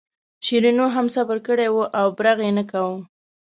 شیرینو 0.45 0.85
هم 0.95 1.05
صبر 1.15 1.37
کړی 1.47 1.67
و 1.71 1.77
او 1.99 2.07
برغ 2.17 2.37
یې 2.45 2.51
نه 2.57 2.63
کاوه. 2.71 2.97